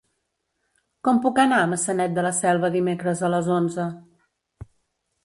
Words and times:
Com 1.07 1.19
puc 1.25 1.41
anar 1.43 1.59
a 1.65 1.67
Maçanet 1.73 2.15
de 2.15 2.23
la 2.29 2.31
Selva 2.37 2.71
dimecres 2.77 3.21
a 3.21 3.31
les 3.35 3.51
onze? 3.59 3.87